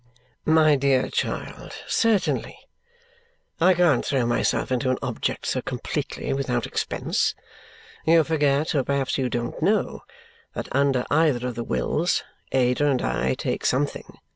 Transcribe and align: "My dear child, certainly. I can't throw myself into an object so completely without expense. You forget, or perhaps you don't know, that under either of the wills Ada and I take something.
"My 0.47 0.75
dear 0.75 1.11
child, 1.11 1.73
certainly. 1.87 2.57
I 3.59 3.75
can't 3.75 4.03
throw 4.03 4.25
myself 4.25 4.71
into 4.71 4.89
an 4.89 4.97
object 5.03 5.45
so 5.45 5.61
completely 5.61 6.33
without 6.33 6.65
expense. 6.65 7.35
You 8.03 8.23
forget, 8.23 8.73
or 8.73 8.83
perhaps 8.83 9.19
you 9.19 9.29
don't 9.29 9.61
know, 9.61 10.01
that 10.55 10.75
under 10.75 11.05
either 11.11 11.45
of 11.45 11.53
the 11.53 11.63
wills 11.63 12.23
Ada 12.51 12.87
and 12.89 13.03
I 13.03 13.35
take 13.35 13.63
something. 13.63 14.17